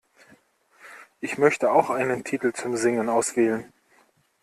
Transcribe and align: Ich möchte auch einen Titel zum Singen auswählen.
Ich 1.19 1.37
möchte 1.37 1.71
auch 1.71 1.91
einen 1.91 2.23
Titel 2.23 2.53
zum 2.53 2.75
Singen 2.75 3.07
auswählen. 3.07 3.71